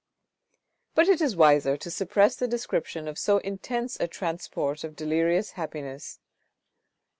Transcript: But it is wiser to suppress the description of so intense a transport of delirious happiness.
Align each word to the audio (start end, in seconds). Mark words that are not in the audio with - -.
But 0.95 1.07
it 1.07 1.21
is 1.21 1.35
wiser 1.35 1.77
to 1.77 1.91
suppress 1.91 2.35
the 2.35 2.47
description 2.47 3.07
of 3.07 3.19
so 3.19 3.37
intense 3.37 3.99
a 3.99 4.07
transport 4.07 4.83
of 4.83 4.95
delirious 4.95 5.51
happiness. 5.51 6.17